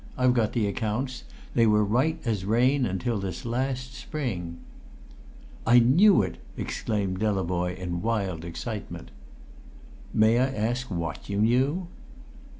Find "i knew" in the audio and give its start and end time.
5.63-6.23